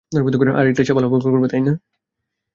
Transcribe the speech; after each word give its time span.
আরে, 0.57 0.69
এটা 0.69 0.83
সে 0.87 0.93
ভালোভাবে 0.93 1.23
করবে, 1.25 1.47
তাই 1.47 1.61
না? 1.61 1.73